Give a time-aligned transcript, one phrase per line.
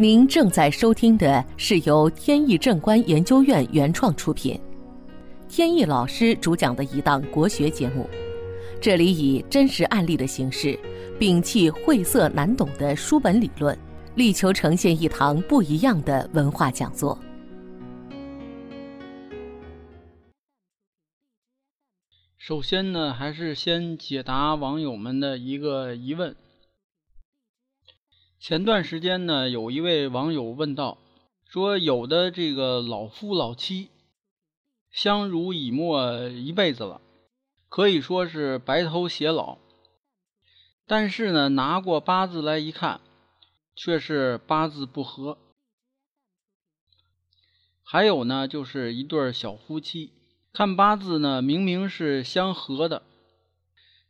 [0.00, 4.58] 您正在收听的是由天意正观研究院原创出品，
[5.46, 8.08] 天意老师主讲的一档国学节目。
[8.80, 10.74] 这里以真实案例的形式，
[11.18, 13.78] 摒弃晦涩难懂的书本理论，
[14.14, 17.18] 力求呈现一堂不一样的文化讲座。
[22.38, 26.34] 首先呢，还是先解答网友们的一个疑问。
[28.40, 30.96] 前段时间呢，有一位网友问到，
[31.44, 33.90] 说有的这个老夫老妻
[34.90, 37.02] 相濡以沫一辈子了，
[37.68, 39.58] 可以说是白头偕老，
[40.86, 43.02] 但是呢，拿过八字来一看，
[43.76, 45.36] 却是八字不合。
[47.84, 50.14] 还有呢，就是一对小夫妻，
[50.54, 53.02] 看八字呢，明明是相合的，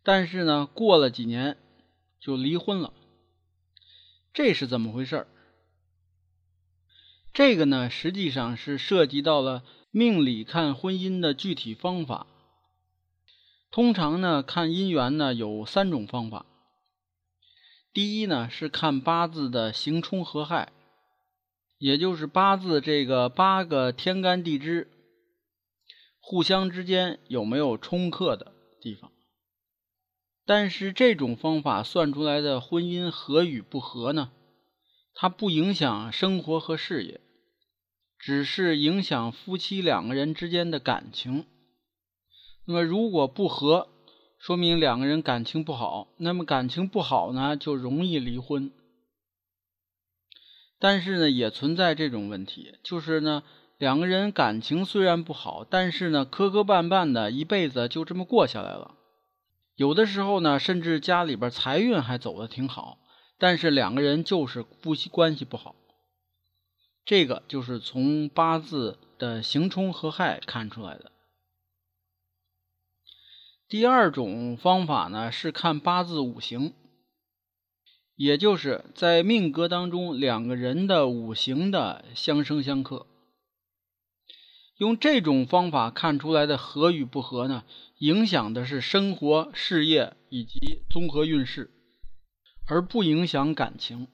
[0.05, 1.57] 但是呢，过了几年
[2.21, 2.93] 就离婚了。
[4.33, 5.27] 这是怎么回事儿？
[7.33, 12.27] 这个呢，实际上是涉及到了命理看婚姻的具体方法。
[13.71, 16.47] 通常呢，看姻缘呢有三种方法。
[17.93, 20.73] 第一呢，是看八字的刑冲合害，
[21.79, 24.89] 也就是八字这个八个天干地支
[26.21, 29.10] 互相之间有没有冲克的地方。
[30.51, 34.33] 但是这种方法算出来的婚姻合与不合呢？
[35.15, 37.21] 它不影响生活和事业，
[38.19, 41.47] 只是影响夫妻两个人之间的感情。
[42.65, 43.91] 那么如果不合，
[44.41, 46.09] 说明两个人感情不好。
[46.17, 48.73] 那么感情不好呢，就容易离婚。
[50.81, 53.45] 但是呢，也存在这种问题，就是呢，
[53.79, 58.97] 两个人感情虽然不好，但是呢，磕磕绊绊的一辈子就这么过下来了。
[59.81, 62.99] 有的时候呢，甚至家里边财运还走的挺好，
[63.39, 65.75] 但是两个人就是夫妻关系不好。
[67.07, 71.11] 这个就是从八字的刑冲合害看出来的。
[73.71, 76.75] 第二种方法呢，是看八字五行，
[78.17, 83.07] 也就是在命格当中两个人的五行的相生相克。
[84.81, 87.65] 用这种方法看出来的合与不合呢？
[87.99, 91.71] 影响的是生活、事业以及综合运势，
[92.67, 94.09] 而不影响感情。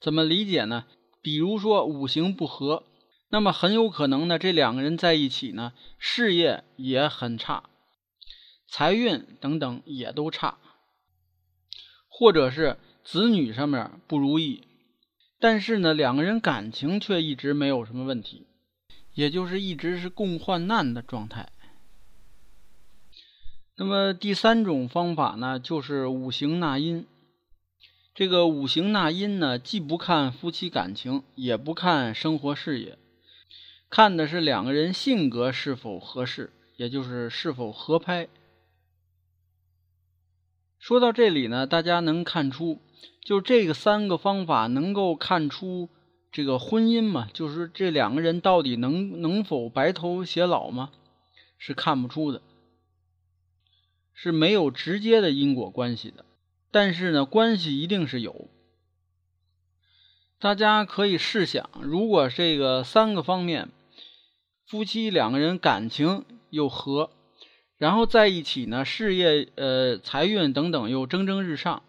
[0.00, 0.86] 怎么理解呢？
[1.20, 2.84] 比如说五行不合，
[3.28, 7.68] 那么很有可能呢，这两个人在一起呢，事业也很差，
[8.66, 10.56] 财运等等也都差，
[12.08, 14.64] 或者是子女上面不如意。
[15.42, 18.46] 但是呢，两个人感情却一直没有什么问题，
[19.12, 21.50] 也就是一直是共患难的状态。
[23.76, 27.08] 那么第三种方法呢，就是五行纳音。
[28.14, 32.96] 这个五行纳音呢，既不看夫妻感情，也不看生活事业，
[33.90, 38.28] 看的是两个人性格是否合适，也就是是否合拍。
[40.82, 42.80] 说到这里呢，大家能看出。
[43.20, 45.88] 就这个三个方法能够看出
[46.32, 47.28] 这个婚姻嘛？
[47.32, 50.90] 就是这两个人到底能能否白头偕老吗？
[51.56, 52.42] 是看不出的，
[54.12, 56.24] 是没有直接的因果关系的。
[56.72, 58.48] 但是呢，关系一定是有。
[60.40, 63.68] 大家可以试想，如果这个三个方面，
[64.66, 67.10] 夫妻两个人感情又和，
[67.82, 71.82] 然后在一起呢，事业、呃财运等等又蒸蒸日上。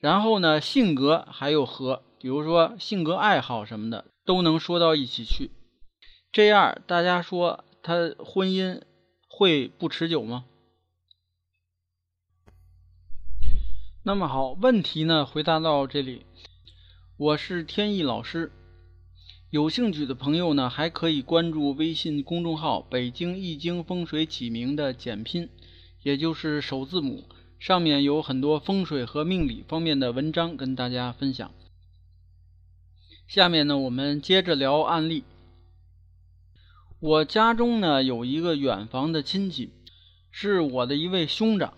[0.00, 5.52] 然后呢，性格还有和，比如说性格爱好什么的都能说到一起去，
[6.32, 8.82] 这样大家说他婚姻
[9.28, 10.44] 会不持久吗？
[14.02, 16.26] 那么好，问题呢回答到这里，
[17.16, 18.50] 我是天意老师，
[19.52, 25.50] 有兴趣的朋友呢还可以关注微信公众号“北京易经风水起名”的简拼，
[26.02, 27.28] 也就是首字母。
[27.58, 31.50] 上面有很多风水和命理方面的文章跟大家分享。
[33.28, 35.22] 下面呢，我们接着聊案例。
[36.98, 39.70] 我家中呢有一个远房的亲戚，
[40.30, 41.74] 是我的一位兄长。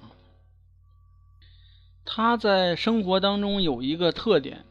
[2.05, 4.65] 他在生活当中有一个特点，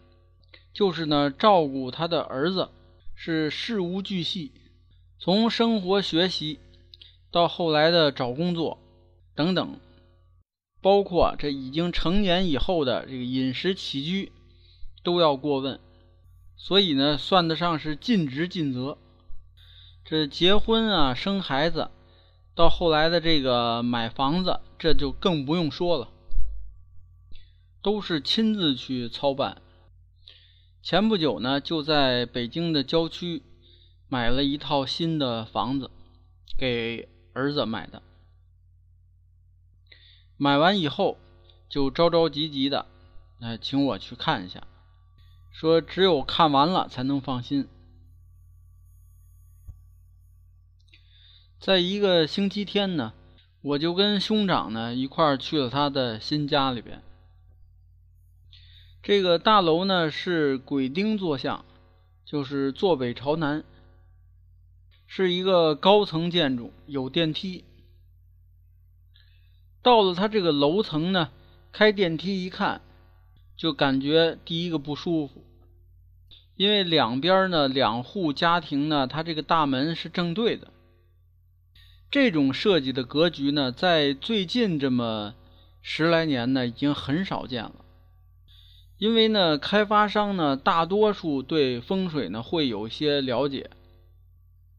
[0.72, 2.70] 就是呢照顾他的儿子
[3.16, 4.52] 是事无巨细，
[5.20, 6.60] 从生活学习
[7.32, 8.80] 到后来的找工作
[9.36, 9.80] 等等。
[10.82, 14.34] 包括这已经成年以后的这个饮食起居，
[15.02, 15.80] 都要过问，
[16.58, 18.98] 所以呢，算得上是尽职尽责。
[20.04, 21.90] 这结婚啊，生孩子，
[22.54, 26.10] 到后来的这个买房子，这就更不用说了，
[27.82, 29.62] 都是亲自去操办。
[30.84, 33.42] 前不久呢，就在北京的郊区
[34.10, 35.90] 买了一套新的房子，
[36.58, 38.04] 给儿子买的。
[40.36, 41.18] 买完以后，
[41.70, 42.86] 就着着急急的，
[43.40, 44.68] 哎，请我去看一下，
[45.54, 47.66] 说只有看完了才能放心。
[51.62, 53.14] 在一个星期天呢，
[53.62, 57.02] 我就跟兄长呢一块儿去了他的新家里边。
[59.04, 61.66] 这个大楼呢是鬼丁坐向，
[62.24, 63.66] 就是坐北朝南，
[65.06, 67.66] 是一个高层建筑，有电梯。
[69.82, 71.32] 到了他这个楼层呢，
[71.74, 72.80] 开电梯一看，
[73.58, 75.44] 就感觉第一个不舒服，
[76.56, 80.72] 因为两边呢两户家庭呢，它这个大门是正对的。
[82.10, 85.36] 这种设计的格局呢，在最近这么
[85.82, 87.76] 十来年呢，已经很少见了。
[89.04, 93.70] 因为呢，开发商呢，大多数对风水呢会有些了解，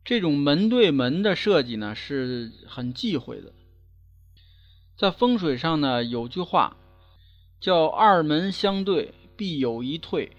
[0.02, 3.52] 这种门对门的设计呢是很忌讳的。
[4.96, 6.78] 在风水上呢，有句话
[7.60, 10.34] 叫“二门相对，必有一退”，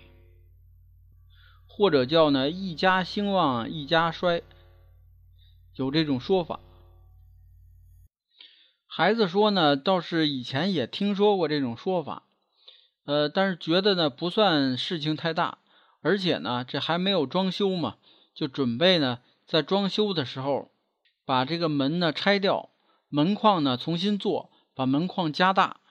[1.69, 4.41] 或者叫呢“一家兴旺，一家衰”，
[5.77, 6.59] 有这种说法。
[8.87, 12.23] 孩子说呢，倒是以前也听说过这种说法。
[13.05, 15.59] 呃，但是觉得呢不算事情太大，
[16.01, 17.97] 而且呢这还没有装修嘛，
[18.33, 20.71] 就准备呢在装修的时候
[21.23, 22.71] 把这个门呢拆掉，
[23.09, 25.81] 门框呢重新做，把门框加大。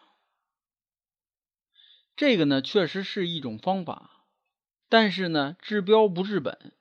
[2.16, 4.25] 这个呢确实是一种方法，
[4.88, 6.72] 但是呢治标不治本，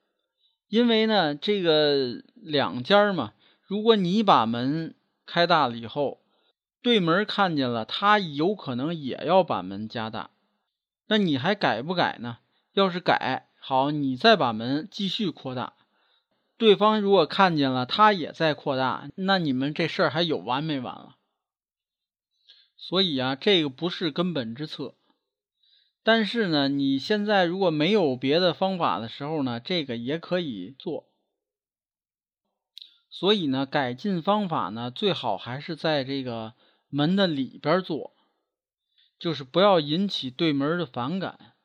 [0.66, 6.23] 因为呢这个两家嘛，如果你把门开大了以后。
[6.84, 10.32] 对门看见了，他有可能也要把门加大，
[11.06, 12.40] 那你还改不改呢？
[12.74, 15.72] 要是改好，你再把门继续扩大。
[16.58, 21.16] 对方如果看见了，他也在扩大，那你们这事儿还有完没完了？
[22.76, 24.94] 所以啊，这个不是根本之策。
[26.02, 31.08] 但是呢，你现在如果没有别的方法的时候呢，这个也可以做。
[33.08, 36.52] 所以呢，改进方法呢，最好还是在这个。
[36.94, 38.14] 门的里边做，
[39.18, 41.56] 就是不要引起对门的反感。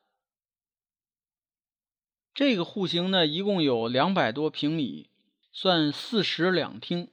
[2.34, 5.12] 这个户型呢，一共有两百多平米，
[5.52, 7.12] 算四室两厅。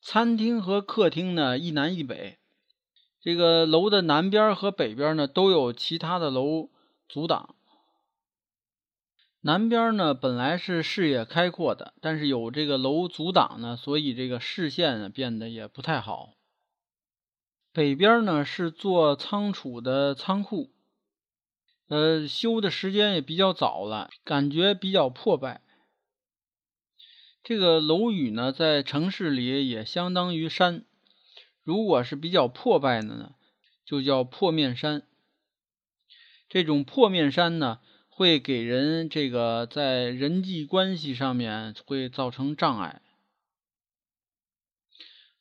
[0.00, 2.38] 餐厅和客厅呢，一南一北。
[3.20, 6.70] 这个楼的南边和北边呢，都有其他的楼
[7.06, 7.54] 阻挡。
[9.42, 16.34] 南边呢，本来是视野开阔的，但是有这个楼阻挡呢，所以这个视线呢变得也不太好。
[17.72, 20.70] 北边呢是做仓储的仓库，
[21.88, 25.62] 呃，修的时间也比较早了，感觉比较破败。
[27.42, 30.84] 这个楼宇呢，在城市里也相当于山，
[31.62, 33.34] 如果是比较破败的呢，
[33.86, 35.02] 就叫破面山。
[36.46, 37.80] 这种破面山呢。
[38.20, 43.00] 会给人这个在人际关系上面会造成障碍，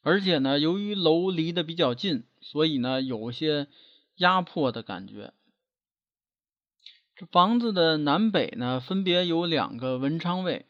[0.02, 3.68] 而且呢，由于楼离得比较近，所以呢，有些
[4.16, 5.34] 压迫的感觉。
[7.18, 10.66] 这房子的南北呢，分别有两个文昌位，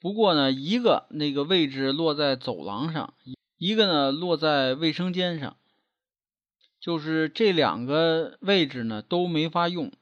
[0.00, 3.12] 不过呢，一个那个位置落在走廊上，
[3.58, 5.58] 一个呢落在卫生间上，
[6.80, 9.92] 就是这两个位置呢都没法用。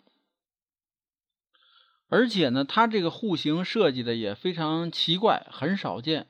[2.09, 6.27] 而且呢，它这个户型设计的也非常奇怪，很少见。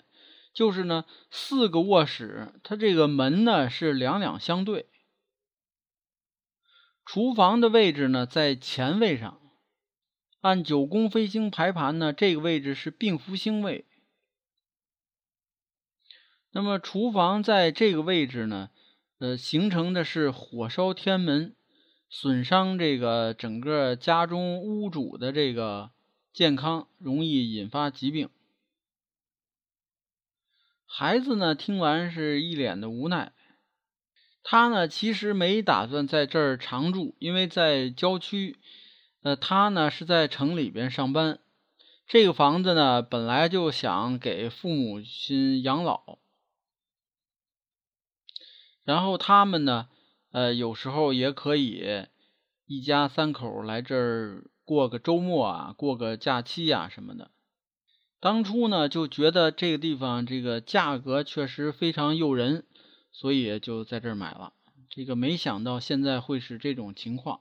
[0.52, 4.88] 就是呢，四个卧室，它这个门呢是两两相对。
[7.06, 9.40] 厨房的位置呢在前位上，
[10.40, 13.86] 按九宫飞星排盘呢，这个位置是病符星位。
[16.50, 18.70] 那么厨房在这个位置呢，
[19.18, 21.54] 呃，形成的是火烧天门。
[22.10, 25.90] 损伤这个整个家中屋主的这个
[26.32, 28.30] 健康，容易引发疾病。
[30.86, 33.32] 孩子呢，听完是一脸的无奈。
[34.42, 38.56] 他呢，其实没打算在这儿常住，因为在郊区。
[39.20, 41.38] 呃，他呢是在城里边上班。
[42.06, 46.18] 这个房子呢，本来就想给父母亲养老，
[48.82, 49.90] 然后他们呢。
[50.30, 52.06] 呃，有时候也可以
[52.66, 57.30] 一家三口来这儿过个周末啊，过个假期啊什么的。
[58.20, 62.66] 当初呢就觉得这个地方这个价格确实非常诱人，
[63.12, 64.52] 所以就在这儿买了。
[64.90, 67.40] 这个没想到现在会是这种情况。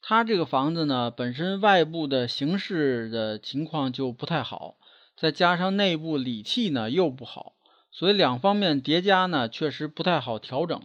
[0.00, 4.78] 他这个房子呢，本身外部的形势的情况就不太好，
[5.16, 7.54] 再加上内部理气呢又不好，
[7.90, 10.80] 所以两方面叠加呢，确实不太好调整。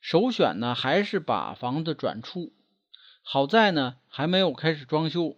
[0.00, 2.52] 首选呢还是把房子转出。
[3.22, 5.36] 好在呢还没有开始装修，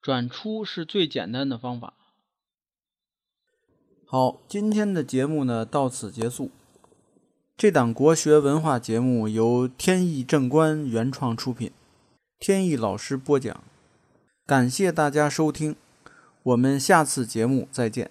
[0.00, 1.94] 转出是最简单的方法。
[4.06, 6.50] 好，今天的节目呢到此结束。
[7.56, 11.70] 这档国学文化节目由天意正观原创出品，
[12.38, 13.62] 天意老师播讲，
[14.46, 15.76] 感谢大家收听，
[16.42, 18.10] 我们下次节目再见。